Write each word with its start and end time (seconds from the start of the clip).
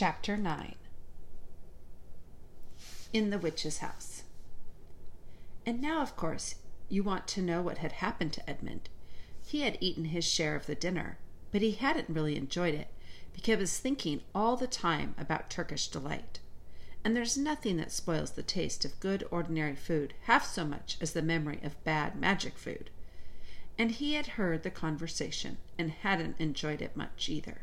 Chapter 0.00 0.36
9 0.36 0.76
In 3.12 3.30
the 3.30 3.38
Witch's 3.40 3.78
House 3.78 4.22
And 5.66 5.80
now, 5.82 6.02
of 6.02 6.14
course, 6.14 6.54
you 6.88 7.02
want 7.02 7.26
to 7.26 7.42
know 7.42 7.60
what 7.62 7.78
had 7.78 7.90
happened 7.90 8.32
to 8.34 8.48
Edmund. 8.48 8.90
He 9.44 9.62
had 9.62 9.76
eaten 9.80 10.04
his 10.04 10.24
share 10.24 10.54
of 10.54 10.66
the 10.66 10.76
dinner, 10.76 11.18
but 11.50 11.62
he 11.62 11.72
hadn't 11.72 12.08
really 12.08 12.36
enjoyed 12.36 12.76
it 12.76 12.94
because 13.32 13.56
he 13.56 13.60
was 13.60 13.78
thinking 13.78 14.20
all 14.32 14.56
the 14.56 14.68
time 14.68 15.16
about 15.18 15.50
Turkish 15.50 15.88
delight. 15.88 16.38
And 17.04 17.16
there's 17.16 17.36
nothing 17.36 17.76
that 17.78 17.90
spoils 17.90 18.30
the 18.30 18.44
taste 18.44 18.84
of 18.84 19.00
good 19.00 19.26
ordinary 19.32 19.74
food 19.74 20.14
half 20.26 20.46
so 20.46 20.64
much 20.64 20.96
as 21.00 21.12
the 21.12 21.22
memory 21.22 21.58
of 21.64 21.82
bad 21.82 22.14
magic 22.14 22.56
food. 22.56 22.90
And 23.76 23.90
he 23.90 24.14
had 24.14 24.28
heard 24.38 24.62
the 24.62 24.70
conversation 24.70 25.56
and 25.76 25.90
hadn't 25.90 26.36
enjoyed 26.38 26.82
it 26.82 26.96
much 26.96 27.28
either 27.28 27.62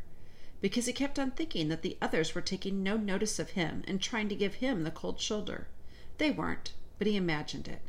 because 0.66 0.88
he 0.88 0.93
kept 0.93 1.20
on 1.20 1.29
thinking 1.29 1.70
that 1.70 1.84
the 1.84 1.95
others 2.02 2.34
were 2.34 2.41
taking 2.41 2.81
no 2.81 2.98
notice 2.98 3.38
of 3.38 3.52
him 3.52 3.84
and 3.88 4.02
trying 4.02 4.27
to 4.27 4.34
give 4.34 4.55
him 4.55 4.84
the 4.84 4.90
cold 4.90 5.21
shoulder. 5.21 5.67
They 6.17 6.31
weren't, 6.31 6.73
but 6.98 7.05
he 7.05 7.16
imagined 7.16 7.67
it. 7.67 7.81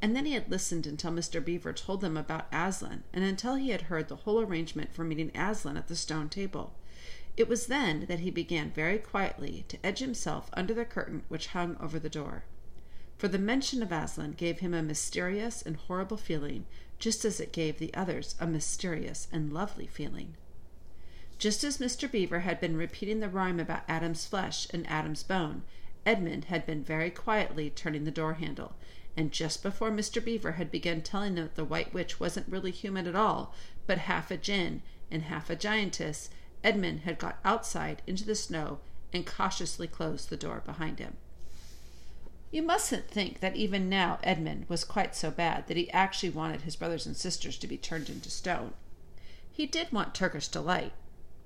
And 0.00 0.16
then 0.16 0.24
he 0.24 0.32
had 0.32 0.50
listened 0.50 0.86
until 0.86 1.12
Mr. 1.12 1.44
Beaver 1.44 1.74
told 1.74 2.00
them 2.00 2.16
about 2.16 2.46
Aslan, 2.50 3.04
and 3.12 3.22
until 3.22 3.56
he 3.56 3.68
had 3.68 3.82
heard 3.82 4.08
the 4.08 4.16
whole 4.16 4.40
arrangement 4.40 4.94
for 4.94 5.04
meeting 5.04 5.30
Aslan 5.36 5.76
at 5.76 5.88
the 5.88 5.94
stone 5.94 6.30
table. 6.30 6.72
It 7.36 7.48
was 7.48 7.66
then 7.66 8.06
that 8.06 8.20
he 8.20 8.30
began 8.30 8.70
very 8.70 8.96
quietly 8.96 9.66
to 9.68 9.84
edge 9.84 9.98
himself 9.98 10.48
under 10.54 10.72
the 10.72 10.86
curtain 10.86 11.24
which 11.28 11.48
hung 11.48 11.76
over 11.82 11.98
the 11.98 12.08
door. 12.08 12.44
For 13.18 13.28
the 13.28 13.38
mention 13.38 13.82
of 13.82 13.92
Aslan 13.92 14.32
gave 14.38 14.60
him 14.60 14.72
a 14.72 14.82
mysterious 14.82 15.60
and 15.60 15.76
horrible 15.76 16.16
feeling, 16.16 16.64
just 16.98 17.26
as 17.26 17.40
it 17.40 17.52
gave 17.52 17.78
the 17.78 17.92
others 17.92 18.36
a 18.40 18.46
mysterious 18.46 19.28
and 19.30 19.52
lovely 19.52 19.86
feeling. 19.86 20.38
Just 21.42 21.64
as 21.64 21.78
Mr. 21.78 22.08
Beaver 22.08 22.38
had 22.38 22.60
been 22.60 22.76
repeating 22.76 23.18
the 23.18 23.28
rhyme 23.28 23.58
about 23.58 23.82
Adam's 23.88 24.24
flesh 24.24 24.68
and 24.72 24.88
Adam's 24.88 25.24
bone, 25.24 25.64
Edmund 26.06 26.44
had 26.44 26.64
been 26.64 26.84
very 26.84 27.10
quietly 27.10 27.68
turning 27.68 28.04
the 28.04 28.12
door 28.12 28.34
handle, 28.34 28.76
and 29.16 29.32
just 29.32 29.60
before 29.60 29.90
Mr. 29.90 30.24
Beaver 30.24 30.52
had 30.52 30.70
begun 30.70 31.00
telling 31.00 31.34
them 31.34 31.46
that 31.46 31.56
the 31.56 31.64
White 31.64 31.92
Witch 31.92 32.20
wasn't 32.20 32.46
really 32.46 32.70
human 32.70 33.08
at 33.08 33.16
all, 33.16 33.52
but 33.88 33.98
half 33.98 34.30
a 34.30 34.36
Jinn 34.36 34.82
and 35.10 35.24
half 35.24 35.50
a 35.50 35.56
giantess, 35.56 36.30
Edmund 36.62 37.00
had 37.00 37.18
got 37.18 37.40
outside 37.44 38.02
into 38.06 38.24
the 38.24 38.36
snow 38.36 38.78
and 39.12 39.26
cautiously 39.26 39.88
closed 39.88 40.30
the 40.30 40.36
door 40.36 40.62
behind 40.64 41.00
him. 41.00 41.16
You 42.52 42.62
mustn't 42.62 43.08
think 43.08 43.40
that 43.40 43.56
even 43.56 43.88
now 43.88 44.20
Edmund 44.22 44.66
was 44.68 44.84
quite 44.84 45.16
so 45.16 45.32
bad 45.32 45.66
that 45.66 45.76
he 45.76 45.90
actually 45.90 46.30
wanted 46.30 46.60
his 46.60 46.76
brothers 46.76 47.04
and 47.04 47.16
sisters 47.16 47.58
to 47.58 47.66
be 47.66 47.78
turned 47.78 48.08
into 48.08 48.30
stone. 48.30 48.74
He 49.50 49.66
did 49.66 49.90
want 49.90 50.14
Turkish 50.14 50.46
delight, 50.46 50.92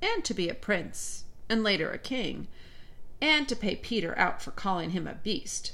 and 0.02 0.24
to 0.24 0.34
be 0.34 0.48
a 0.48 0.54
prince, 0.54 1.24
and 1.48 1.62
later 1.62 1.90
a 1.90 1.98
king, 1.98 2.48
and 3.20 3.48
to 3.48 3.56
pay 3.56 3.76
Peter 3.76 4.16
out 4.18 4.42
for 4.42 4.50
calling 4.50 4.90
him 4.90 5.06
a 5.06 5.14
beast. 5.14 5.72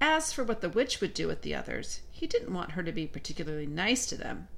As 0.00 0.32
for 0.32 0.44
what 0.44 0.60
the 0.60 0.68
witch 0.68 1.00
would 1.00 1.14
do 1.14 1.26
with 1.26 1.42
the 1.42 1.54
others, 1.54 2.00
he 2.10 2.26
didn't 2.26 2.52
want 2.52 2.72
her 2.72 2.82
to 2.82 2.92
be 2.92 3.06
particularly 3.06 3.66
nice 3.66 4.06
to 4.06 4.16
them, 4.16 4.48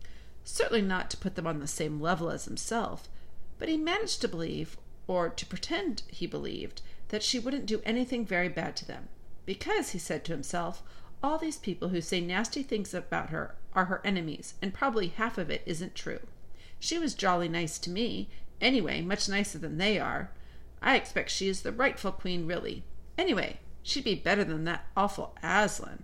certainly 0.45 0.83
not 0.83 1.11
to 1.11 1.17
put 1.17 1.35
them 1.35 1.47
on 1.47 1.61
the 1.61 1.67
same 1.67 2.01
level 2.01 2.31
as 2.31 2.45
himself, 2.45 3.09
but 3.59 3.69
he 3.69 3.77
managed 3.77 4.21
to 4.21 4.29
believe, 4.29 4.77
or 5.07 5.29
to 5.29 5.47
pretend 5.47 6.03
he 6.09 6.27
believed, 6.27 6.83
that 7.09 7.23
she 7.23 7.39
wouldn't 7.39 7.67
do 7.67 7.83
anything 7.85 8.25
very 8.25 8.49
bad 8.49 8.77
to 8.77 8.87
them, 8.87 9.09
because, 9.47 9.91
he 9.91 9.99
said 9.99 10.25
to 10.25 10.33
himself, 10.33 10.83
all 11.23 11.39
these 11.39 11.59
people 11.59 11.91
who 11.91 12.01
say 12.01 12.21
nasty 12.21 12.63
things 12.63 12.93
about 12.93 13.31
her 13.31 13.55
are 13.75 13.85
her 13.85 14.01
enemies, 14.05 14.55
and 14.61 14.75
probably 14.75 15.09
half 15.09 15.39
of 15.39 15.51
it 15.51 15.63
isn't 15.67 15.95
true. 15.95 16.21
She 16.83 16.99
was 16.99 17.15
jolly 17.15 17.49
nice 17.49 17.79
to 17.79 17.91
me, 17.91 18.29
Anyway, 18.61 19.03
much 19.03 19.29
nicer 19.29 19.57
than 19.57 19.79
they 19.79 20.01
are. 20.01 20.33
I 20.81 20.97
expect 20.97 21.31
she 21.31 21.47
is 21.47 21.63
the 21.63 21.71
rightful 21.71 22.11
queen, 22.11 22.45
really. 22.45 22.83
Anyway, 23.17 23.61
she'd 23.85 24.03
be 24.03 24.17
better 24.17 24.43
than 24.43 24.65
that 24.65 24.87
awful 24.97 25.37
Aslan. 25.45 26.03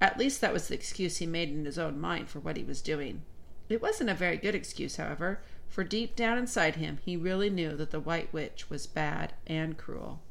At 0.00 0.16
least 0.16 0.40
that 0.40 0.54
was 0.54 0.68
the 0.68 0.74
excuse 0.74 1.18
he 1.18 1.26
made 1.26 1.50
in 1.50 1.66
his 1.66 1.78
own 1.78 2.00
mind 2.00 2.30
for 2.30 2.40
what 2.40 2.56
he 2.56 2.64
was 2.64 2.80
doing. 2.80 3.20
It 3.68 3.82
wasn't 3.82 4.08
a 4.08 4.14
very 4.14 4.38
good 4.38 4.54
excuse, 4.54 4.96
however, 4.96 5.40
for 5.68 5.84
deep 5.84 6.16
down 6.16 6.38
inside 6.38 6.76
him 6.76 6.98
he 7.04 7.14
really 7.14 7.50
knew 7.50 7.76
that 7.76 7.90
the 7.90 8.00
White 8.00 8.32
Witch 8.32 8.70
was 8.70 8.86
bad 8.86 9.34
and 9.46 9.76
cruel. 9.76 10.22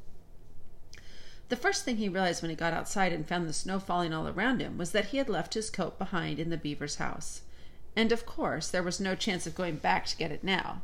The 1.50 1.56
first 1.56 1.84
thing 1.84 1.98
he 1.98 2.08
realized 2.08 2.42
when 2.42 2.50
he 2.50 2.56
got 2.56 2.72
outside 2.72 3.12
and 3.12 3.28
found 3.28 3.48
the 3.48 3.52
snow 3.52 3.78
falling 3.78 4.12
all 4.12 4.26
around 4.26 4.60
him 4.60 4.76
was 4.76 4.90
that 4.90 5.06
he 5.06 5.18
had 5.18 5.28
left 5.28 5.54
his 5.54 5.70
coat 5.70 6.00
behind 6.00 6.40
in 6.40 6.50
the 6.50 6.56
beaver's 6.56 6.96
house. 6.96 7.42
And 7.94 8.12
of 8.12 8.26
course 8.26 8.68
there 8.68 8.82
was 8.82 9.00
no 9.00 9.14
chance 9.14 9.46
of 9.46 9.54
going 9.54 9.76
back 9.76 10.06
to 10.06 10.16
get 10.16 10.32
it 10.32 10.42
now. 10.42 10.82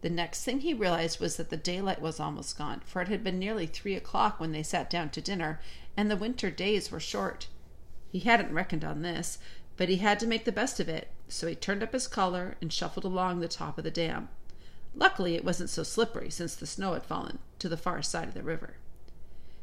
The 0.00 0.10
next 0.10 0.44
thing 0.44 0.60
he 0.60 0.74
realized 0.74 1.18
was 1.18 1.36
that 1.36 1.50
the 1.50 1.56
daylight 1.56 2.00
was 2.00 2.20
almost 2.20 2.56
gone, 2.56 2.80
for 2.84 3.02
it 3.02 3.08
had 3.08 3.24
been 3.24 3.38
nearly 3.38 3.66
three 3.66 3.94
o'clock 3.94 4.38
when 4.38 4.52
they 4.52 4.62
sat 4.62 4.88
down 4.88 5.10
to 5.10 5.20
dinner, 5.20 5.60
and 5.96 6.10
the 6.10 6.16
winter 6.16 6.50
days 6.50 6.90
were 6.90 7.00
short. 7.00 7.48
He 8.12 8.20
hadn't 8.20 8.54
reckoned 8.54 8.84
on 8.84 9.02
this, 9.02 9.38
but 9.76 9.88
he 9.88 9.96
had 9.96 10.20
to 10.20 10.26
make 10.26 10.44
the 10.44 10.52
best 10.52 10.78
of 10.78 10.88
it, 10.88 11.08
so 11.28 11.46
he 11.46 11.54
turned 11.54 11.82
up 11.82 11.92
his 11.92 12.06
collar 12.06 12.56
and 12.62 12.72
shuffled 12.72 13.04
along 13.04 13.40
the 13.40 13.48
top 13.48 13.76
of 13.76 13.84
the 13.84 13.90
dam. 13.90 14.28
Luckily, 14.94 15.34
it 15.34 15.44
wasn't 15.44 15.70
so 15.70 15.82
slippery 15.82 16.30
since 16.30 16.54
the 16.54 16.66
snow 16.66 16.94
had 16.94 17.04
fallen 17.04 17.40
to 17.58 17.68
the 17.68 17.76
far 17.76 18.00
side 18.00 18.28
of 18.28 18.34
the 18.34 18.42
river. 18.42 18.76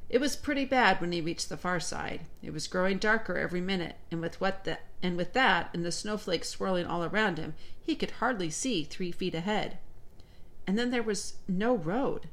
It 0.09 0.21
was 0.21 0.35
pretty 0.35 0.65
bad 0.65 1.01
when 1.01 1.11
he 1.11 1.21
reached 1.21 1.49
the 1.49 1.57
far 1.57 1.79
side. 1.79 2.21
It 2.43 2.53
was 2.53 2.67
growing 2.67 2.97
darker 2.99 3.37
every 3.37 3.61
minute, 3.61 3.95
and 4.11 4.21
with 4.21 4.39
what 4.39 4.63
the, 4.63 4.79
and 5.01 5.17
with 5.17 5.33
that 5.33 5.69
and 5.73 5.83
the 5.83 5.91
snowflakes 5.91 6.49
swirling 6.49 6.85
all 6.85 7.03
around 7.03 7.37
him, 7.37 7.55
he 7.81 7.95
could 7.95 8.11
hardly 8.11 8.49
see 8.49 8.83
three 8.83 9.11
feet 9.11 9.35
ahead 9.35 9.79
and 10.67 10.77
then 10.77 10.91
there 10.91 11.03
was 11.03 11.35
no 11.47 11.75
road. 11.75 12.27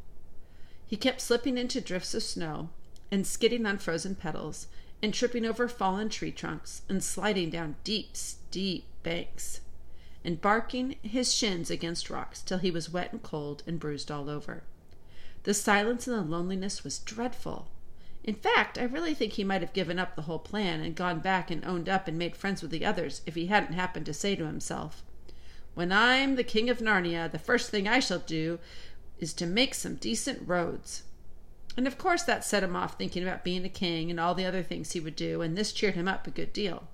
He 0.86 0.96
kept 0.96 1.20
slipping 1.20 1.58
into 1.58 1.80
drifts 1.80 2.14
of 2.14 2.22
snow 2.22 2.70
and 3.10 3.26
skidding 3.26 3.66
on 3.66 3.78
frozen 3.78 4.14
petals 4.14 4.66
and 5.02 5.12
tripping 5.12 5.44
over 5.44 5.68
fallen 5.68 6.08
tree 6.08 6.32
trunks 6.32 6.82
and 6.88 7.02
sliding 7.02 7.50
down 7.50 7.76
deep, 7.84 8.16
steep 8.16 8.84
banks 9.02 9.60
and 10.24 10.40
barking 10.40 10.96
his 11.02 11.34
shins 11.34 11.70
against 11.70 12.10
rocks 12.10 12.42
till 12.42 12.58
he 12.58 12.70
was 12.70 12.90
wet 12.90 13.12
and 13.12 13.22
cold 13.22 13.62
and 13.66 13.80
bruised 13.80 14.10
all 14.10 14.30
over. 14.30 14.62
The 15.44 15.54
silence 15.54 16.06
and 16.06 16.16
the 16.16 16.22
loneliness 16.22 16.84
was 16.84 17.00
dreadful. 17.00 17.68
In 18.22 18.34
fact, 18.34 18.78
I 18.78 18.84
really 18.84 19.14
think 19.14 19.32
he 19.32 19.44
might 19.44 19.62
have 19.62 19.72
given 19.72 19.98
up 19.98 20.14
the 20.14 20.22
whole 20.22 20.38
plan 20.38 20.80
and 20.80 20.94
gone 20.94 21.18
back 21.18 21.50
and 21.50 21.64
owned 21.64 21.88
up 21.88 22.06
and 22.06 22.16
made 22.16 22.36
friends 22.36 22.62
with 22.62 22.70
the 22.70 22.84
others 22.84 23.22
if 23.26 23.34
he 23.34 23.46
hadn't 23.46 23.74
happened 23.74 24.06
to 24.06 24.14
say 24.14 24.36
to 24.36 24.46
himself, 24.46 25.02
when 25.74 25.90
I'm 25.90 26.36
the 26.36 26.44
king 26.44 26.68
of 26.68 26.78
Narnia, 26.78 27.30
the 27.30 27.38
first 27.38 27.70
thing 27.70 27.88
I 27.88 27.98
shall 27.98 28.18
do 28.18 28.58
is 29.18 29.32
to 29.34 29.46
make 29.46 29.74
some 29.74 29.94
decent 29.96 30.46
roads. 30.46 31.04
And 31.76 31.86
of 31.86 31.96
course 31.96 32.22
that 32.24 32.44
set 32.44 32.62
him 32.62 32.76
off 32.76 32.98
thinking 32.98 33.22
about 33.22 33.44
being 33.44 33.64
a 33.64 33.70
king 33.70 34.10
and 34.10 34.20
all 34.20 34.34
the 34.34 34.44
other 34.44 34.62
things 34.62 34.92
he 34.92 35.00
would 35.00 35.16
do, 35.16 35.40
and 35.40 35.56
this 35.56 35.72
cheered 35.72 35.94
him 35.94 36.06
up 36.06 36.26
a 36.26 36.30
good 36.30 36.52
deal. 36.52 36.88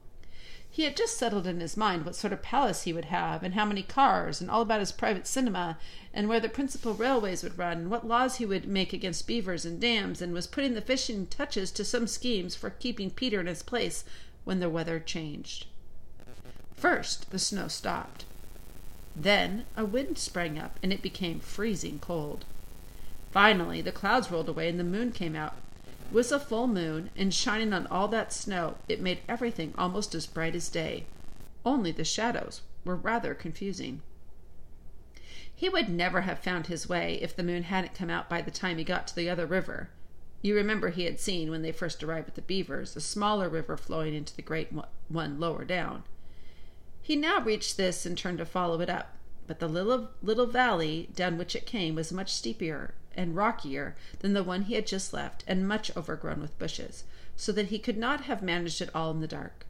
He 0.70 0.84
had 0.84 0.96
just 0.96 1.16
settled 1.16 1.46
in 1.46 1.60
his 1.60 1.76
mind 1.76 2.04
what 2.04 2.14
sort 2.14 2.32
of 2.32 2.42
palace 2.42 2.82
he 2.82 2.92
would 2.92 3.06
have, 3.06 3.42
and 3.42 3.54
how 3.54 3.64
many 3.64 3.82
cars, 3.82 4.40
and 4.40 4.50
all 4.50 4.62
about 4.62 4.80
his 4.80 4.92
private 4.92 5.26
cinema, 5.26 5.78
and 6.14 6.28
where 6.28 6.40
the 6.40 6.48
principal 6.48 6.94
railways 6.94 7.42
would 7.42 7.58
run, 7.58 7.78
and 7.78 7.90
what 7.90 8.06
laws 8.06 8.36
he 8.36 8.46
would 8.46 8.68
make 8.68 8.92
against 8.92 9.26
beavers 9.26 9.64
and 9.64 9.80
dams, 9.80 10.22
and 10.22 10.32
was 10.32 10.46
putting 10.46 10.74
the 10.74 10.80
finishing 10.80 11.26
touches 11.26 11.70
to 11.72 11.84
some 11.84 12.06
schemes 12.06 12.54
for 12.54 12.70
keeping 12.70 13.10
Peter 13.10 13.40
in 13.40 13.46
his 13.46 13.62
place 13.62 14.04
when 14.44 14.60
the 14.60 14.70
weather 14.70 15.00
changed. 15.00 15.66
First, 16.76 17.30
the 17.30 17.38
snow 17.38 17.66
stopped. 17.66 18.24
Then 19.16 19.64
a 19.76 19.84
wind 19.84 20.16
sprang 20.16 20.58
up, 20.58 20.78
and 20.82 20.92
it 20.92 21.02
became 21.02 21.40
freezing 21.40 21.98
cold. 21.98 22.44
Finally, 23.32 23.82
the 23.82 23.92
clouds 23.92 24.30
rolled 24.30 24.48
away 24.48 24.68
and 24.68 24.78
the 24.78 24.84
moon 24.84 25.12
came 25.12 25.34
out. 25.34 25.56
Was 26.10 26.32
a 26.32 26.41
full 26.41 26.66
moon, 26.66 27.10
and 27.16 27.34
shining 27.34 27.74
on 27.74 27.86
all 27.88 28.08
that 28.08 28.32
snow, 28.32 28.76
it 28.88 29.00
made 29.00 29.20
everything 29.28 29.74
almost 29.76 30.14
as 30.14 30.26
bright 30.26 30.54
as 30.54 30.70
day. 30.70 31.04
Only 31.66 31.92
the 31.92 32.04
shadows 32.04 32.62
were 32.82 32.96
rather 32.96 33.34
confusing. 33.34 34.00
He 35.54 35.68
would 35.68 35.91
never 35.91 36.22
have 36.22 36.38
found 36.38 36.68
his 36.68 36.88
way 36.88 37.18
if 37.20 37.36
the 37.36 37.42
moon 37.42 37.64
hadn't 37.64 37.94
come 37.94 38.08
out 38.08 38.30
by 38.30 38.41
the 38.41 38.50
time 38.50 38.78
he 38.78 38.84
got 38.84 39.06
to 39.09 39.16
the 39.16 39.28
other 39.28 39.44
river. 39.44 39.91
You 40.41 40.54
remember 40.54 40.88
he 40.88 41.04
had 41.04 41.21
seen, 41.21 41.50
when 41.50 41.60
they 41.60 41.72
first 41.72 42.03
arrived 42.03 42.28
at 42.28 42.36
the 42.36 42.42
Beavers, 42.42 42.97
a 42.97 43.00
smaller 43.00 43.48
river 43.48 43.77
flowing 43.77 44.15
into 44.15 44.34
the 44.34 44.41
great 44.41 44.71
one 45.09 45.41
lower 45.41 45.65
down. 45.65 46.04
He 47.03 47.16
now 47.16 47.41
reached 47.41 47.77
this 47.77 48.06
and 48.06 48.16
turned 48.16 48.38
to 48.38 48.47
follow 48.47 48.80
it 48.80 48.88
up, 48.88 49.16
but 49.47 49.59
the 49.59 49.68
little 49.68 50.10
little 50.22 50.47
valley 50.47 51.10
down 51.15 51.36
which 51.36 51.56
it 51.56 51.66
came 51.66 51.94
was 51.94 52.12
much 52.12 52.33
steeper 52.33 52.94
and 53.16 53.37
rockier 53.37 53.97
than 54.21 54.33
the 54.33 54.43
one 54.43 54.63
he 54.63 54.75
had 54.75 54.87
just 54.87 55.13
left, 55.13 55.45
and 55.47 55.66
much 55.66 55.95
overgrown 55.97 56.41
with 56.41 56.59
bushes, 56.59 57.05
so 57.37 57.53
that 57.53 57.66
he 57.66 57.78
could 57.78 57.97
not 57.97 58.22
have 58.22 58.43
managed 58.43 58.81
it 58.81 58.91
all 58.95 59.10
in 59.10 59.21
the 59.21 59.27
dark. 59.27 59.66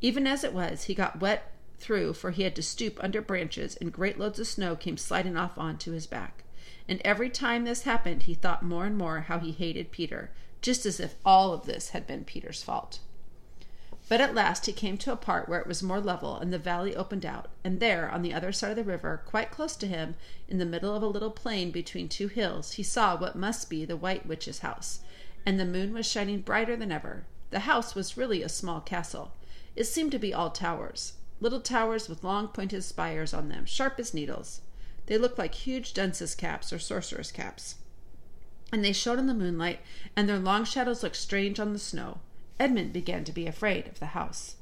Even 0.00 0.26
as 0.26 0.44
it 0.44 0.52
was, 0.52 0.84
he 0.84 0.94
got 0.94 1.20
wet 1.20 1.50
through, 1.78 2.12
for 2.12 2.30
he 2.30 2.42
had 2.42 2.56
to 2.56 2.62
stoop 2.62 3.02
under 3.02 3.20
branches, 3.20 3.76
and 3.76 3.92
great 3.92 4.18
loads 4.18 4.38
of 4.38 4.46
snow 4.46 4.76
came 4.76 4.96
sliding 4.96 5.36
off 5.36 5.58
on 5.58 5.78
to 5.78 5.92
his 5.92 6.06
back. 6.06 6.44
And 6.88 7.00
every 7.04 7.30
time 7.30 7.64
this 7.64 7.82
happened, 7.82 8.24
he 8.24 8.34
thought 8.34 8.62
more 8.62 8.86
and 8.86 8.96
more 8.96 9.22
how 9.22 9.38
he 9.38 9.52
hated 9.52 9.90
Peter, 9.90 10.30
just 10.62 10.86
as 10.86 11.00
if 11.00 11.16
all 11.24 11.52
of 11.52 11.66
this 11.66 11.90
had 11.90 12.06
been 12.06 12.24
Peter's 12.24 12.62
fault. 12.62 13.00
But 14.08 14.20
at 14.20 14.34
last 14.34 14.66
he 14.66 14.72
came 14.72 14.98
to 14.98 15.12
a 15.12 15.16
part 15.16 15.48
where 15.48 15.58
it 15.58 15.66
was 15.66 15.82
more 15.82 16.00
level 16.00 16.36
and 16.36 16.52
the 16.52 16.58
valley 16.58 16.94
opened 16.94 17.26
out, 17.26 17.48
and 17.64 17.80
there, 17.80 18.08
on 18.08 18.22
the 18.22 18.32
other 18.32 18.52
side 18.52 18.70
of 18.70 18.76
the 18.76 18.84
river, 18.84 19.22
quite 19.26 19.50
close 19.50 19.74
to 19.76 19.86
him, 19.88 20.14
in 20.48 20.58
the 20.58 20.64
middle 20.64 20.94
of 20.94 21.02
a 21.02 21.08
little 21.08 21.32
plain 21.32 21.72
between 21.72 22.08
two 22.08 22.28
hills, 22.28 22.72
he 22.72 22.84
saw 22.84 23.16
what 23.16 23.34
must 23.34 23.68
be 23.68 23.84
the 23.84 23.96
White 23.96 24.24
Witch's 24.24 24.60
house, 24.60 25.00
and 25.44 25.58
the 25.58 25.64
moon 25.64 25.92
was 25.92 26.06
shining 26.06 26.40
brighter 26.40 26.76
than 26.76 26.92
ever. 26.92 27.24
The 27.50 27.60
house 27.60 27.96
was 27.96 28.16
really 28.16 28.42
a 28.44 28.48
small 28.48 28.80
castle. 28.80 29.32
It 29.74 29.84
seemed 29.84 30.12
to 30.12 30.20
be 30.20 30.32
all 30.32 30.50
towers, 30.50 31.14
little 31.40 31.60
towers 31.60 32.08
with 32.08 32.22
long 32.22 32.46
pointed 32.48 32.84
spires 32.84 33.34
on 33.34 33.48
them, 33.48 33.66
sharp 33.66 33.98
as 33.98 34.14
needles. 34.14 34.60
They 35.06 35.18
looked 35.18 35.38
like 35.38 35.54
huge 35.54 35.94
dunce's 35.94 36.36
caps 36.36 36.72
or 36.72 36.78
sorcerer's 36.78 37.32
caps. 37.32 37.76
And 38.72 38.84
they 38.84 38.92
shone 38.92 39.18
in 39.18 39.26
the 39.26 39.34
moonlight, 39.34 39.80
and 40.14 40.28
their 40.28 40.38
long 40.38 40.64
shadows 40.64 41.02
looked 41.02 41.16
strange 41.16 41.58
on 41.58 41.72
the 41.72 41.78
snow. 41.80 42.20
Edmund 42.58 42.92
began 42.92 43.24
to 43.24 43.32
be 43.32 43.46
afraid 43.46 43.86
of 43.86 43.98
the 43.98 44.06
house. 44.06 44.56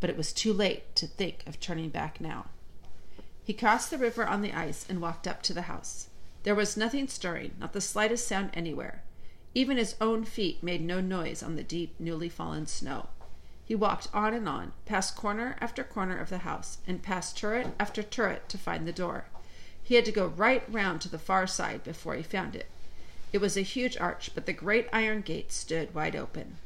But 0.00 0.10
it 0.10 0.16
was 0.16 0.32
too 0.32 0.52
late 0.52 0.94
to 0.96 1.06
think 1.06 1.44
of 1.46 1.60
turning 1.60 1.90
back 1.90 2.20
now. 2.20 2.46
He 3.44 3.54
crossed 3.54 3.90
the 3.90 3.98
river 3.98 4.26
on 4.26 4.42
the 4.42 4.52
ice 4.52 4.86
and 4.88 5.00
walked 5.00 5.28
up 5.28 5.42
to 5.42 5.54
the 5.54 5.62
house. 5.62 6.08
There 6.42 6.54
was 6.54 6.76
nothing 6.76 7.06
stirring, 7.08 7.52
not 7.58 7.72
the 7.72 7.80
slightest 7.80 8.26
sound 8.26 8.50
anywhere. 8.54 9.02
Even 9.54 9.76
his 9.76 9.96
own 10.00 10.24
feet 10.24 10.62
made 10.62 10.80
no 10.80 11.00
noise 11.00 11.42
on 11.42 11.56
the 11.56 11.62
deep, 11.62 11.98
newly 11.98 12.28
fallen 12.28 12.66
snow. 12.66 13.08
He 13.64 13.74
walked 13.74 14.08
on 14.12 14.34
and 14.34 14.48
on, 14.48 14.72
past 14.86 15.14
corner 15.14 15.56
after 15.60 15.84
corner 15.84 16.18
of 16.18 16.28
the 16.28 16.38
house, 16.38 16.78
and 16.86 17.02
past 17.02 17.36
turret 17.36 17.68
after 17.78 18.02
turret 18.02 18.48
to 18.48 18.58
find 18.58 18.86
the 18.86 18.92
door. 18.92 19.26
He 19.82 19.96
had 19.96 20.04
to 20.06 20.12
go 20.12 20.26
right 20.26 20.62
round 20.68 21.00
to 21.02 21.08
the 21.08 21.18
far 21.18 21.46
side 21.46 21.84
before 21.84 22.14
he 22.14 22.22
found 22.22 22.56
it. 22.56 22.66
It 23.32 23.38
was 23.38 23.56
a 23.56 23.62
huge 23.62 23.96
arch, 23.96 24.30
but 24.34 24.46
the 24.46 24.52
great 24.52 24.88
iron 24.92 25.20
gate 25.20 25.52
stood 25.52 25.94
wide 25.94 26.16
open. 26.16 26.58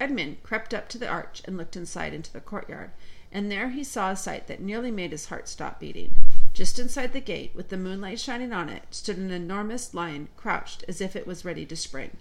Edmund 0.00 0.42
crept 0.42 0.74
up 0.74 0.88
to 0.88 0.98
the 0.98 1.08
arch 1.08 1.40
and 1.44 1.56
looked 1.56 1.76
inside 1.76 2.12
into 2.12 2.32
the 2.32 2.40
courtyard, 2.40 2.90
and 3.30 3.50
there 3.50 3.70
he 3.70 3.84
saw 3.84 4.10
a 4.10 4.16
sight 4.16 4.48
that 4.48 4.60
nearly 4.60 4.90
made 4.90 5.12
his 5.12 5.26
heart 5.26 5.48
stop 5.48 5.78
beating. 5.78 6.14
Just 6.52 6.78
inside 6.78 7.12
the 7.12 7.20
gate, 7.20 7.52
with 7.54 7.68
the 7.68 7.76
moonlight 7.76 8.20
shining 8.20 8.52
on 8.52 8.68
it, 8.68 8.84
stood 8.90 9.18
an 9.18 9.30
enormous 9.30 9.94
lion 9.94 10.28
crouched 10.36 10.84
as 10.88 11.00
if 11.00 11.14
it 11.16 11.26
was 11.26 11.44
ready 11.44 11.64
to 11.66 11.76
spring. 11.76 12.16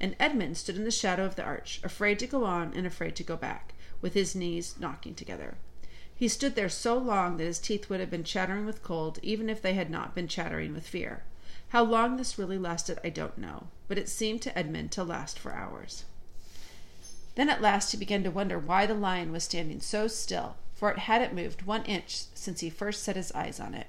And 0.00 0.16
Edmund 0.18 0.56
stood 0.56 0.76
in 0.76 0.84
the 0.84 0.90
shadow 0.90 1.24
of 1.24 1.36
the 1.36 1.44
arch, 1.44 1.80
afraid 1.82 2.18
to 2.18 2.26
go 2.26 2.44
on 2.44 2.72
and 2.74 2.86
afraid 2.86 3.16
to 3.16 3.22
go 3.22 3.36
back, 3.36 3.74
with 4.00 4.14
his 4.14 4.34
knees 4.34 4.74
knocking 4.78 5.14
together. 5.14 5.56
He 6.14 6.28
stood 6.28 6.54
there 6.54 6.68
so 6.68 6.96
long 6.96 7.36
that 7.36 7.44
his 7.44 7.58
teeth 7.58 7.90
would 7.90 8.00
have 8.00 8.10
been 8.10 8.24
chattering 8.24 8.66
with 8.66 8.82
cold, 8.82 9.18
even 9.22 9.48
if 9.48 9.60
they 9.60 9.74
had 9.74 9.90
not 9.90 10.14
been 10.14 10.28
chattering 10.28 10.72
with 10.72 10.86
fear. 10.86 11.22
How 11.68 11.82
long 11.82 12.16
this 12.16 12.38
really 12.38 12.58
lasted, 12.58 12.98
I 13.02 13.08
don't 13.10 13.38
know, 13.38 13.68
but 13.88 13.98
it 13.98 14.08
seemed 14.08 14.42
to 14.42 14.56
Edmund 14.56 14.92
to 14.92 15.02
last 15.02 15.38
for 15.38 15.52
hours. 15.52 16.04
Then 17.34 17.48
at 17.48 17.60
last 17.60 17.90
he 17.90 17.96
began 17.96 18.22
to 18.24 18.30
wonder 18.30 18.58
why 18.58 18.86
the 18.86 18.94
lion 18.94 19.32
was 19.32 19.44
standing 19.44 19.80
so 19.80 20.06
still, 20.06 20.56
for 20.74 20.90
it 20.90 21.00
hadn't 21.00 21.34
moved 21.34 21.62
one 21.62 21.84
inch 21.84 22.24
since 22.34 22.60
he 22.60 22.70
first 22.70 23.02
set 23.02 23.16
his 23.16 23.32
eyes 23.32 23.58
on 23.58 23.74
it. 23.74 23.88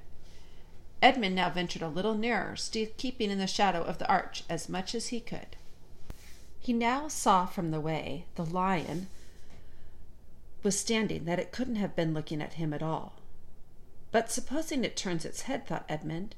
Edmund 1.01 1.35
now 1.35 1.49
ventured 1.49 1.81
a 1.81 1.87
little 1.87 2.15
nearer, 2.15 2.55
still 2.55 2.87
keeping 2.97 3.29
in 3.29 3.37
the 3.37 3.47
shadow 3.47 3.83
of 3.83 3.99
the 3.99 4.07
arch 4.07 4.43
as 4.49 4.69
much 4.69 4.95
as 4.95 5.07
he 5.07 5.19
could. 5.19 5.55
He 6.59 6.73
now 6.73 7.07
saw 7.07 7.45
from 7.45 7.69
the 7.69 7.79
way 7.79 8.25
the 8.35 8.45
lion 8.45 9.07
was 10.63 10.79
standing 10.79 11.25
that 11.25 11.37
it 11.37 11.51
couldn't 11.51 11.75
have 11.75 11.95
been 11.95 12.13
looking 12.13 12.41
at 12.41 12.53
him 12.53 12.73
at 12.73 12.81
all. 12.81 13.13
But 14.11 14.31
supposing 14.31 14.83
it 14.83 14.95
turns 14.95 15.25
its 15.25 15.41
head, 15.41 15.67
thought 15.67 15.85
Edmund. 15.87 16.33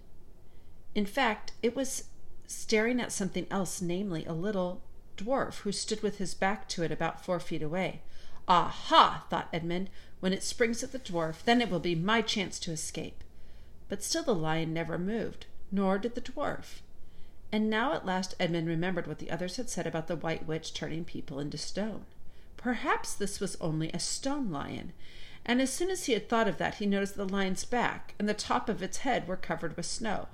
In 0.94 1.06
fact, 1.06 1.54
it 1.64 1.76
was 1.76 2.06
staring 2.46 3.00
at 3.00 3.14
something 3.14 3.48
else, 3.50 3.82
namely 3.82 4.26
a 4.26 4.34
little 4.34 4.82
dwarf 5.18 5.60
who 5.60 5.72
stood 5.72 6.02
with 6.02 6.18
his 6.18 6.34
back 6.34 6.68
to 6.70 6.84
it 6.84 6.92
about 6.92 7.24
four 7.24 7.40
feet 7.40 7.62
away. 7.62 8.02
Aha, 8.48 9.26
thought 9.30 9.50
Edmund, 9.52 9.90
when 10.20 10.34
it 10.34 10.44
springs 10.44 10.84
at 10.84 10.92
the 10.92 11.00
dwarf, 11.00 11.44
then 11.44 11.62
it 11.62 11.70
will 11.70 11.80
be 11.80 11.96
my 11.96 12.22
chance 12.22 12.60
to 12.60 12.72
escape. 12.72 13.24
But 13.90 14.04
still 14.04 14.24
the 14.24 14.34
lion 14.34 14.74
never 14.74 14.98
moved, 14.98 15.46
nor 15.72 15.98
did 15.98 16.16
the 16.16 16.22
dwarf. 16.22 16.82
And 17.52 17.70
now 17.70 17.94
at 17.94 18.06
last 18.06 18.36
Edmund 18.40 18.68
remembered 18.68 19.08
what 19.08 19.20
the 19.20 19.32
others 19.32 19.58
had 19.58 19.70
said 19.70 19.88
about 19.88 20.08
the 20.08 20.16
white 20.16 20.46
witch 20.46 20.74
turning 20.74 21.06
people 21.06 21.40
into 21.40 21.58
stone. 21.58 22.06
Perhaps 22.58 23.14
this 23.14 23.40
was 23.40 23.58
only 23.62 23.92
a 23.92 24.00
stone 24.00 24.52
lion, 24.52 24.94
and 25.46 25.62
as 25.62 25.72
soon 25.72 25.90
as 25.90 26.06
he 26.06 26.14
had 26.14 26.28
thought 26.28 26.48
of 26.48 26.58
that 26.58 26.76
he 26.76 26.86
noticed 26.86 27.16
the 27.16 27.28
lion's 27.28 27.64
back 27.64 28.14
and 28.20 28.28
the 28.28 28.34
top 28.34 28.68
of 28.68 28.82
its 28.82 29.00
head 29.00 29.28
were 29.28 29.38
covered 29.38 29.78
with 29.78 29.86
snow. 29.86 30.28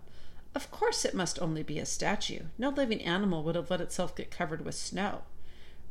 Of 0.55 0.69
course 0.69 1.03
it 1.03 1.13
must 1.13 1.41
only 1.41 1.63
be 1.63 1.79
a 1.79 1.85
statue. 1.85 2.43
No 2.57 2.69
living 2.69 3.01
animal 3.01 3.43
would 3.43 3.55
have 3.55 3.71
let 3.71 3.81
itself 3.81 4.15
get 4.15 4.29
covered 4.31 4.63
with 4.63 4.75
snow. 4.75 5.23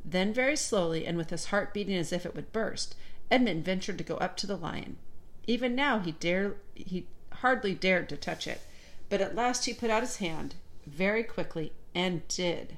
Then, 0.04 0.32
very 0.32 0.56
slowly, 0.56 1.06
and 1.06 1.16
with 1.16 1.30
his 1.30 1.46
heart 1.46 1.74
beating 1.74 1.96
as 1.96 2.12
if 2.12 2.26
it 2.26 2.34
would 2.34 2.52
burst, 2.52 2.94
Edmund 3.30 3.64
ventured 3.64 3.98
to 3.98 4.04
go 4.04 4.16
up 4.16 4.36
to 4.38 4.46
the 4.46 4.56
lion. 4.56 4.98
Even 5.46 5.74
now 5.74 5.98
he 5.98 6.12
dare 6.12 6.56
he 6.74 7.06
hardly 7.32 7.74
dared 7.74 8.08
to 8.08 8.16
touch 8.16 8.46
it, 8.46 8.60
but 9.08 9.20
at 9.20 9.34
last 9.34 9.64
he 9.64 9.74
put 9.74 9.90
out 9.90 10.02
his 10.02 10.18
hand, 10.18 10.54
very 10.86 11.24
quickly, 11.24 11.72
and 11.94 12.26
did. 12.28 12.76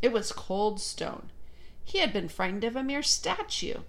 It 0.00 0.12
was 0.12 0.32
cold 0.32 0.80
stone. 0.80 1.30
He 1.84 1.98
had 1.98 2.12
been 2.12 2.28
frightened 2.28 2.64
of 2.64 2.76
a 2.76 2.82
mere 2.82 3.02
statue. 3.02 3.80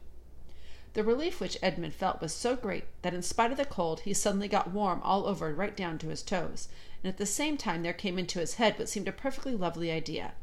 The 0.97 1.03
relief 1.03 1.39
which 1.39 1.59
Edmund 1.61 1.93
felt 1.93 2.21
was 2.21 2.33
so 2.33 2.55
great 2.55 2.85
that 3.03 3.13
in 3.13 3.21
spite 3.21 3.51
of 3.51 3.57
the 3.57 3.65
cold 3.65 3.99
he 3.99 4.15
suddenly 4.15 4.47
got 4.47 4.71
warm 4.71 4.99
all 5.03 5.27
over 5.27 5.53
right 5.53 5.77
down 5.77 5.99
to 5.99 6.07
his 6.07 6.23
toes, 6.23 6.69
and 7.03 7.07
at 7.07 7.17
the 7.19 7.25
same 7.27 7.55
time 7.55 7.83
there 7.83 7.93
came 7.93 8.17
into 8.17 8.39
his 8.39 8.55
head 8.55 8.79
what 8.79 8.89
seemed 8.89 9.07
a 9.07 9.11
perfectly 9.11 9.53
lovely 9.53 9.91
idea. 9.91 10.33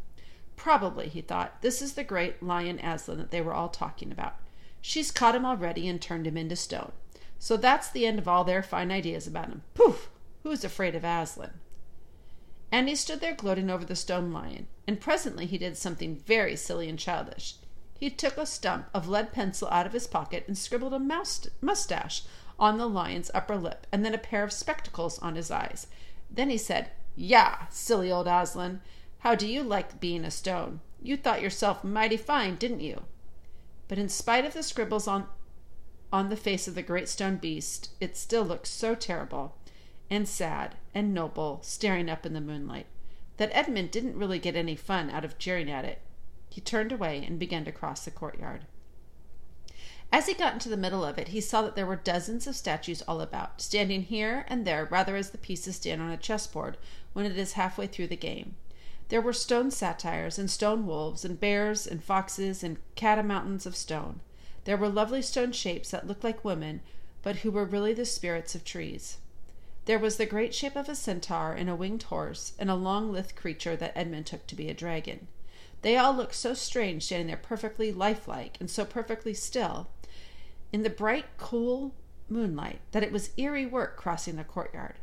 Probably, 0.54 1.08
he 1.08 1.22
thought, 1.22 1.60
this 1.60 1.82
is 1.82 1.94
the 1.94 2.04
great 2.04 2.40
lion 2.40 2.78
Aslan 2.78 3.18
that 3.18 3.32
they 3.32 3.40
were 3.40 3.52
all 3.52 3.68
talking 3.68 4.12
about. 4.12 4.36
She's 4.80 5.10
caught 5.10 5.34
him 5.34 5.44
already 5.44 5.88
and 5.88 6.00
turned 6.00 6.24
him 6.24 6.36
into 6.36 6.54
stone. 6.54 6.92
So 7.40 7.56
that's 7.56 7.90
the 7.90 8.06
end 8.06 8.20
of 8.20 8.28
all 8.28 8.44
their 8.44 8.62
fine 8.62 8.92
ideas 8.92 9.26
about 9.26 9.48
him. 9.48 9.64
Poof! 9.74 10.08
Who's 10.44 10.62
afraid 10.62 10.94
of 10.94 11.02
Aslan? 11.02 11.58
And 12.70 12.88
he 12.88 12.94
stood 12.94 13.18
there 13.18 13.34
gloating 13.34 13.70
over 13.70 13.84
the 13.84 13.96
stone 13.96 14.30
lion, 14.30 14.68
and 14.86 15.00
presently 15.00 15.46
he 15.46 15.58
did 15.58 15.76
something 15.76 16.14
very 16.14 16.54
silly 16.54 16.88
and 16.88 16.96
childish. 16.96 17.56
He 17.98 18.10
took 18.10 18.36
a 18.36 18.46
stump 18.46 18.86
of 18.92 19.08
lead 19.08 19.32
pencil 19.32 19.68
out 19.68 19.86
of 19.86 19.92
his 19.92 20.06
pocket 20.06 20.44
and 20.46 20.58
scribbled 20.58 20.94
a 20.94 20.98
mustache 21.60 22.22
on 22.58 22.78
the 22.78 22.88
lion's 22.88 23.30
upper 23.34 23.56
lip, 23.56 23.86
and 23.92 24.04
then 24.04 24.14
a 24.14 24.18
pair 24.18 24.44
of 24.44 24.52
spectacles 24.52 25.18
on 25.20 25.36
his 25.36 25.50
eyes. 25.50 25.86
Then 26.30 26.50
he 26.50 26.58
said, 26.58 26.90
Yah, 27.16 27.66
silly 27.70 28.10
old 28.10 28.26
Aslan, 28.26 28.80
how 29.20 29.34
do 29.34 29.46
you 29.46 29.62
like 29.62 30.00
being 30.00 30.24
a 30.24 30.30
stone? 30.30 30.80
You 31.02 31.16
thought 31.16 31.42
yourself 31.42 31.84
mighty 31.84 32.16
fine, 32.16 32.56
didn't 32.56 32.80
you? 32.80 33.04
But 33.88 33.98
in 33.98 34.08
spite 34.08 34.44
of 34.44 34.54
the 34.54 34.62
scribbles 34.62 35.06
on 35.06 35.26
on 36.12 36.28
the 36.28 36.36
face 36.36 36.68
of 36.68 36.74
the 36.74 36.82
great 36.82 37.08
stone 37.08 37.36
beast, 37.36 37.90
it 38.00 38.16
still 38.16 38.44
looked 38.44 38.68
so 38.68 38.94
terrible 38.94 39.56
and 40.08 40.28
sad 40.28 40.76
and 40.94 41.12
noble, 41.12 41.58
staring 41.62 42.08
up 42.08 42.24
in 42.24 42.34
the 42.34 42.40
moonlight, 42.40 42.86
that 43.36 43.50
Edmund 43.52 43.90
didn't 43.90 44.16
really 44.16 44.38
get 44.38 44.54
any 44.54 44.76
fun 44.76 45.10
out 45.10 45.24
of 45.24 45.38
jeering 45.38 45.70
at 45.70 45.84
it. 45.84 46.00
He 46.54 46.60
turned 46.60 46.92
away 46.92 47.24
and 47.26 47.36
began 47.36 47.64
to 47.64 47.72
cross 47.72 48.04
the 48.04 48.12
courtyard. 48.12 48.66
As 50.12 50.28
he 50.28 50.34
got 50.34 50.52
into 50.52 50.68
the 50.68 50.76
middle 50.76 51.04
of 51.04 51.18
it, 51.18 51.30
he 51.30 51.40
saw 51.40 51.62
that 51.62 51.74
there 51.74 51.84
were 51.84 51.96
dozens 51.96 52.46
of 52.46 52.54
statues 52.54 53.02
all 53.08 53.20
about, 53.20 53.60
standing 53.60 54.02
here 54.02 54.44
and 54.46 54.64
there 54.64 54.84
rather 54.84 55.16
as 55.16 55.30
the 55.30 55.38
pieces 55.38 55.74
stand 55.74 56.00
on 56.00 56.12
a 56.12 56.16
chessboard 56.16 56.76
when 57.12 57.26
it 57.26 57.36
is 57.36 57.54
halfway 57.54 57.88
through 57.88 58.06
the 58.06 58.14
game. 58.14 58.54
There 59.08 59.20
were 59.20 59.32
stone 59.32 59.72
satyrs 59.72 60.38
and 60.38 60.48
stone 60.48 60.86
wolves 60.86 61.24
and 61.24 61.40
bears 61.40 61.88
and 61.88 62.04
foxes 62.04 62.62
and 62.62 62.78
catamountains 62.94 63.66
of 63.66 63.74
stone. 63.74 64.20
There 64.62 64.76
were 64.76 64.88
lovely 64.88 65.22
stone 65.22 65.50
shapes 65.50 65.90
that 65.90 66.06
looked 66.06 66.22
like 66.22 66.44
women, 66.44 66.82
but 67.20 67.38
who 67.38 67.50
were 67.50 67.64
really 67.64 67.94
the 67.94 68.06
spirits 68.06 68.54
of 68.54 68.62
trees. 68.62 69.16
There 69.86 69.98
was 69.98 70.18
the 70.18 70.24
great 70.24 70.54
shape 70.54 70.76
of 70.76 70.88
a 70.88 70.94
centaur 70.94 71.52
and 71.52 71.68
a 71.68 71.74
winged 71.74 72.04
horse, 72.04 72.52
and 72.60 72.70
a 72.70 72.76
long 72.76 73.10
lithe 73.10 73.34
creature 73.34 73.74
that 73.74 73.98
Edmund 73.98 74.26
took 74.26 74.46
to 74.46 74.54
be 74.54 74.68
a 74.68 74.74
dragon. 74.74 75.26
They 75.84 75.98
all 75.98 76.14
looked 76.14 76.34
so 76.34 76.54
strange 76.54 77.04
standing 77.04 77.26
there 77.26 77.36
perfectly 77.36 77.92
lifelike 77.92 78.56
and 78.58 78.70
so 78.70 78.86
perfectly 78.86 79.34
still 79.34 79.88
in 80.72 80.82
the 80.82 80.88
bright, 80.88 81.26
cool 81.36 81.94
moonlight 82.26 82.80
that 82.92 83.02
it 83.02 83.12
was 83.12 83.32
eerie 83.36 83.66
work 83.66 83.98
crossing 83.98 84.36
the 84.36 84.44
courtyard. 84.44 84.94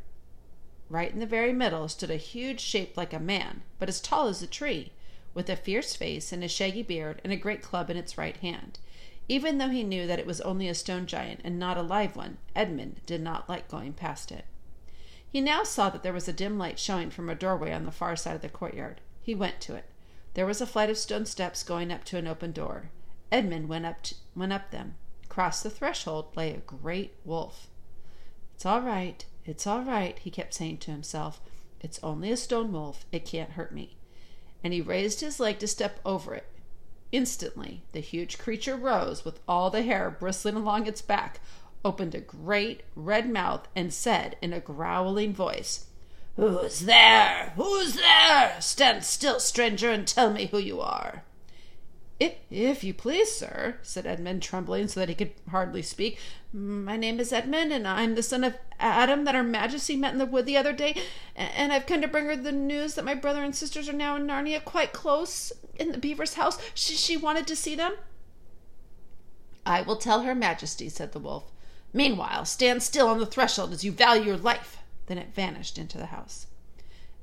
Right 0.90 1.12
in 1.12 1.20
the 1.20 1.24
very 1.24 1.52
middle 1.52 1.86
stood 1.86 2.10
a 2.10 2.16
huge 2.16 2.58
shape 2.58 2.96
like 2.96 3.12
a 3.12 3.20
man, 3.20 3.62
but 3.78 3.88
as 3.88 4.00
tall 4.00 4.26
as 4.26 4.42
a 4.42 4.46
tree, 4.48 4.90
with 5.34 5.48
a 5.48 5.54
fierce 5.54 5.94
face 5.94 6.32
and 6.32 6.42
a 6.42 6.48
shaggy 6.48 6.82
beard 6.82 7.20
and 7.22 7.32
a 7.32 7.36
great 7.36 7.62
club 7.62 7.88
in 7.88 7.96
its 7.96 8.18
right 8.18 8.38
hand. 8.38 8.80
Even 9.28 9.58
though 9.58 9.70
he 9.70 9.84
knew 9.84 10.08
that 10.08 10.18
it 10.18 10.26
was 10.26 10.40
only 10.40 10.66
a 10.66 10.74
stone 10.74 11.06
giant 11.06 11.42
and 11.44 11.60
not 11.60 11.78
a 11.78 11.82
live 11.82 12.16
one, 12.16 12.38
Edmund 12.56 13.02
did 13.06 13.22
not 13.22 13.48
like 13.48 13.68
going 13.68 13.92
past 13.92 14.32
it. 14.32 14.46
He 15.30 15.40
now 15.40 15.62
saw 15.62 15.90
that 15.90 16.02
there 16.02 16.12
was 16.12 16.26
a 16.26 16.32
dim 16.32 16.58
light 16.58 16.80
showing 16.80 17.08
from 17.08 17.30
a 17.30 17.36
doorway 17.36 17.72
on 17.72 17.84
the 17.84 17.92
far 17.92 18.16
side 18.16 18.34
of 18.34 18.42
the 18.42 18.48
courtyard. 18.48 19.00
He 19.22 19.32
went 19.32 19.60
to 19.60 19.76
it. 19.76 19.84
There 20.34 20.46
was 20.46 20.60
a 20.60 20.66
flight 20.66 20.88
of 20.88 20.96
stone 20.96 21.26
steps 21.26 21.62
going 21.62 21.92
up 21.92 22.04
to 22.04 22.16
an 22.16 22.26
open 22.26 22.52
door. 22.52 22.90
Edmund 23.30 23.68
went 23.68 23.86
up 23.86 24.02
to, 24.04 24.14
went 24.34 24.52
up 24.52 24.70
them. 24.70 24.94
Across 25.24 25.62
the 25.62 25.70
threshold 25.70 26.36
lay 26.36 26.52
a 26.52 26.58
great 26.58 27.14
wolf. 27.24 27.68
It's 28.54 28.66
all 28.66 28.80
right, 28.80 29.24
it's 29.44 29.66
all 29.66 29.82
right, 29.82 30.18
he 30.18 30.30
kept 30.30 30.54
saying 30.54 30.78
to 30.78 30.90
himself. 30.90 31.40
It's 31.80 31.98
only 32.02 32.30
a 32.30 32.36
stone 32.36 32.72
wolf. 32.72 33.04
It 33.10 33.26
can't 33.26 33.52
hurt 33.52 33.74
me. 33.74 33.96
And 34.62 34.72
he 34.72 34.80
raised 34.80 35.20
his 35.20 35.40
leg 35.40 35.58
to 35.58 35.66
step 35.66 35.98
over 36.04 36.34
it. 36.34 36.46
Instantly, 37.10 37.82
the 37.92 38.00
huge 38.00 38.38
creature 38.38 38.76
rose 38.76 39.24
with 39.24 39.40
all 39.48 39.68
the 39.68 39.82
hair 39.82 40.10
bristling 40.10 40.54
along 40.54 40.86
its 40.86 41.02
back, 41.02 41.40
opened 41.84 42.14
a 42.14 42.20
great 42.20 42.84
red 42.94 43.28
mouth, 43.28 43.66
and 43.74 43.92
said 43.92 44.36
in 44.40 44.52
a 44.52 44.60
growling 44.60 45.34
voice, 45.34 45.86
Who's 46.36 46.80
there? 46.80 47.52
Who's 47.56 47.94
there? 47.94 48.56
Stand 48.60 49.04
still, 49.04 49.38
stranger, 49.38 49.90
and 49.90 50.06
tell 50.06 50.32
me 50.32 50.46
who 50.46 50.58
you 50.58 50.80
are. 50.80 51.24
If, 52.18 52.34
if 52.50 52.84
you 52.84 52.94
please, 52.94 53.32
sir, 53.32 53.78
said 53.82 54.06
Edmund, 54.06 54.42
trembling 54.42 54.88
so 54.88 55.00
that 55.00 55.08
he 55.08 55.14
could 55.14 55.32
hardly 55.50 55.82
speak, 55.82 56.18
my 56.52 56.96
name 56.96 57.18
is 57.18 57.32
Edmund, 57.32 57.72
and 57.72 57.86
I'm 57.86 58.14
the 58.14 58.22
son 58.22 58.44
of 58.44 58.54
Adam 58.78 59.24
that 59.24 59.34
Her 59.34 59.42
Majesty 59.42 59.96
met 59.96 60.12
in 60.12 60.18
the 60.18 60.26
wood 60.26 60.46
the 60.46 60.56
other 60.56 60.72
day, 60.72 60.94
and 61.34 61.72
I've 61.72 61.86
come 61.86 62.00
to 62.00 62.08
bring 62.08 62.26
her 62.26 62.36
the 62.36 62.52
news 62.52 62.94
that 62.94 63.04
my 63.04 63.14
brother 63.14 63.42
and 63.42 63.54
sisters 63.54 63.88
are 63.88 63.94
now 63.94 64.16
in 64.16 64.26
Narnia, 64.26 64.64
quite 64.64 64.92
close 64.92 65.52
in 65.76 65.92
the 65.92 65.98
beaver's 65.98 66.34
house. 66.34 66.58
She, 66.74 66.94
she 66.94 67.16
wanted 67.16 67.46
to 67.48 67.56
see 67.56 67.74
them. 67.74 67.94
I 69.66 69.82
will 69.82 69.96
tell 69.96 70.22
Her 70.22 70.34
Majesty, 70.34 70.88
said 70.88 71.12
the 71.12 71.18
wolf. 71.18 71.50
Meanwhile, 71.92 72.44
stand 72.44 72.82
still 72.82 73.08
on 73.08 73.18
the 73.18 73.26
threshold 73.26 73.72
as 73.72 73.84
you 73.84 73.92
value 73.92 74.24
your 74.24 74.36
life. 74.36 74.78
Then 75.12 75.18
it 75.18 75.34
vanished 75.34 75.76
into 75.76 75.98
the 75.98 76.06
house. 76.06 76.46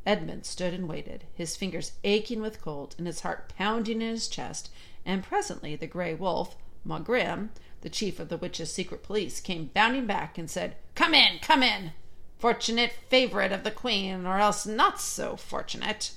Edmund 0.06 0.46
stood 0.46 0.76
and 0.76 0.88
waited, 0.88 1.24
his 1.34 1.56
fingers 1.56 1.94
aching 2.04 2.40
with 2.40 2.62
cold 2.62 2.94
and 3.00 3.08
his 3.08 3.22
heart 3.22 3.52
pounding 3.58 4.00
in 4.00 4.10
his 4.10 4.28
chest 4.28 4.70
and 5.04 5.24
presently 5.24 5.76
the 5.76 5.88
gray 5.88 6.14
wolf, 6.14 6.56
Maugrim, 6.86 7.50
the 7.82 7.90
chief 7.90 8.20
of 8.20 8.30
the 8.30 8.38
witches' 8.38 8.72
secret 8.72 9.02
police, 9.02 9.40
came 9.40 9.72
bounding 9.74 10.06
back 10.06 10.38
and 10.38 10.52
said, 10.52 10.76
Come 10.94 11.16
in, 11.16 11.40
come 11.40 11.64
in! 11.64 11.94
Fortunate 12.38 12.94
favorite 13.08 13.52
of 13.52 13.64
the 13.64 13.72
queen, 13.72 14.24
or 14.24 14.38
else 14.38 14.68
not 14.68 15.02
so 15.02 15.36
fortunate. 15.36 16.12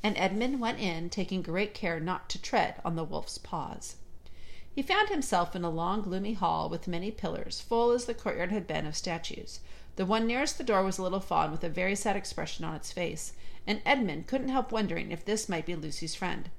And 0.00 0.16
Edmund 0.16 0.60
went 0.60 0.78
in, 0.78 1.10
taking 1.10 1.42
great 1.42 1.74
care 1.74 1.98
not 1.98 2.28
to 2.28 2.40
tread 2.40 2.80
on 2.84 2.94
the 2.94 3.02
wolf's 3.02 3.36
paws. 3.36 3.96
He 4.72 4.80
found 4.80 5.08
himself 5.08 5.56
in 5.56 5.64
a 5.64 5.70
long, 5.70 6.02
gloomy 6.02 6.34
hall 6.34 6.68
with 6.68 6.86
many 6.86 7.10
pillars, 7.10 7.60
full 7.60 7.90
as 7.90 8.04
the 8.04 8.14
courtyard 8.14 8.52
had 8.52 8.68
been 8.68 8.86
of 8.86 8.94
statues. 8.94 9.58
The 9.96 10.06
one 10.06 10.26
nearest 10.26 10.58
the 10.58 10.64
door 10.64 10.82
was 10.82 10.98
a 10.98 11.02
little 11.02 11.20
faun 11.20 11.52
with 11.52 11.62
a 11.62 11.68
very 11.68 11.94
sad 11.94 12.16
expression 12.16 12.64
on 12.64 12.74
its 12.74 12.90
face, 12.90 13.32
and 13.66 13.80
Edmund 13.86 14.26
couldn't 14.26 14.48
help 14.48 14.72
wondering 14.72 15.12
if 15.12 15.24
this 15.24 15.48
might 15.48 15.66
be 15.66 15.76
Lucy's 15.76 16.14
friend. 16.14 16.50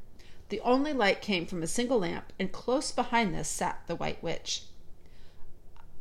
The 0.50 0.62
only 0.62 0.94
light 0.94 1.22
came 1.22 1.46
from 1.46 1.62
a 1.62 1.68
single 1.68 2.00
lamp, 2.00 2.32
and 2.40 2.52
close 2.52 2.92
behind 2.92 3.34
this 3.34 3.50
sat 3.50 3.82
the 3.88 3.96
White 3.96 4.24
Witch. 4.24 4.64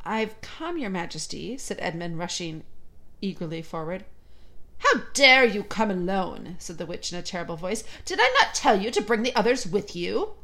I've 0.03 0.39
come, 0.41 0.77
your 0.77 0.89
majesty, 0.89 1.57
said 1.57 1.77
Edmund, 1.79 2.19
rushing 2.19 2.63
eagerly 3.21 3.61
forward. 3.61 4.05
How 4.77 5.01
dare 5.13 5.45
you 5.45 5.63
come 5.63 5.89
alone? 5.89 6.55
said 6.59 6.77
the 6.77 6.85
witch 6.85 7.11
in 7.11 7.17
a 7.17 7.23
terrible 7.23 7.57
voice. 7.57 7.83
Did 8.05 8.19
I 8.21 8.33
not 8.39 8.53
tell 8.53 8.79
you 8.79 8.91
to 8.91 9.01
bring 9.01 9.23
the 9.23 9.35
others 9.35 9.65
with 9.65 9.95
you? 9.95 10.35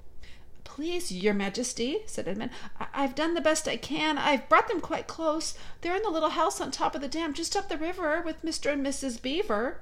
Please, 0.75 1.12
your 1.12 1.34
majesty, 1.34 2.00
said 2.06 2.30
Edmund, 2.30 2.51
I- 2.80 3.01
have 3.01 3.13
done 3.13 3.34
the 3.34 3.42
best 3.42 3.68
I 3.68 3.75
can. 3.75 4.18
I've 4.18 4.48
brought 4.48 4.70
them 4.70 4.80
quite 4.80 5.06
close. 5.06 5.54
They're 5.82 5.98
in 5.98 6.01
the 6.01 6.10
little 6.10 6.30
house 6.30 6.62
on 6.62 6.72
top 6.72 6.96
of 6.96 7.01
the 7.01 7.10
dam, 7.10 7.34
just 7.34 7.58
up 7.58 7.68
the 7.68 7.78
river, 7.78 8.22
with 8.22 8.42
Mr. 8.42 8.72
and 8.72 8.86
Mrs. 8.86 9.22
Beaver. 9.22 9.82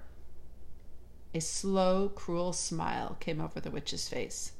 A 1.36 1.42
slow, 1.42 2.10
cruel 2.10 2.54
smile 2.54 3.18
came 3.20 3.40
over 3.40 3.60
the 3.60 3.70
witch's 3.70 4.10
face. 4.10 4.54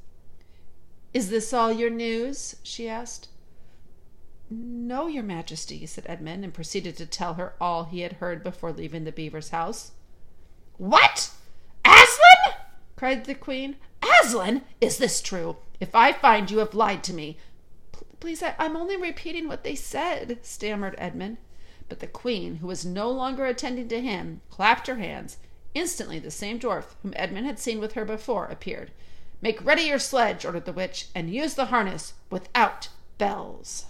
Is 1.12 1.30
this 1.30 1.52
all 1.52 1.72
your 1.72 1.90
news? 1.90 2.54
she 2.62 2.88
asked. 2.88 3.26
No, 4.48 5.08
your 5.08 5.24
majesty, 5.24 5.84
said 5.84 6.04
Edmund, 6.06 6.44
and 6.44 6.54
proceeded 6.54 6.96
to 6.98 7.06
tell 7.06 7.34
her 7.34 7.54
all 7.60 7.86
he 7.86 8.02
had 8.02 8.14
heard 8.14 8.44
before 8.44 8.72
leaving 8.72 9.02
the 9.02 9.10
beaver's 9.10 9.48
house. 9.48 9.90
What? 10.78 11.32
Aslan? 11.84 12.54
cried 12.94 13.24
the 13.24 13.34
queen. 13.34 13.78
Aslan, 14.22 14.62
is 14.80 14.98
this 14.98 15.20
true? 15.20 15.56
If 15.78 15.94
I 15.94 16.12
find 16.12 16.50
you 16.50 16.58
have 16.58 16.74
lied 16.74 17.04
to 17.04 17.14
me. 17.14 17.38
Please, 18.18 18.42
I, 18.42 18.54
am 18.58 18.76
only 18.76 18.96
repeating 18.96 19.48
what 19.48 19.64
they 19.64 19.74
said, 19.74 20.38
stammered 20.42 20.94
Edmund. 20.98 21.38
But 21.88 22.00
the 22.00 22.06
queen, 22.06 22.56
who 22.56 22.66
was 22.66 22.84
no 22.84 23.10
longer 23.10 23.46
attending 23.46 23.88
to 23.88 24.00
him, 24.00 24.42
clapped 24.50 24.86
her 24.86 24.96
hands 24.96 25.38
Instantly 25.74 26.18
the 26.18 26.30
same 26.30 26.58
dwarf 26.58 26.96
whom 27.02 27.12
Edmund 27.14 27.46
had 27.46 27.58
seen 27.58 27.78
with 27.78 27.92
her 27.92 28.04
before 28.04 28.46
appeared. 28.46 28.90
Make 29.40 29.64
ready 29.64 29.82
your 29.82 30.00
sledge, 30.00 30.44
ordered 30.44 30.64
the 30.64 30.72
witch, 30.72 31.06
and 31.14 31.32
use 31.32 31.54
the 31.54 31.66
harness 31.66 32.14
without 32.28 32.88
bells. 33.18 33.84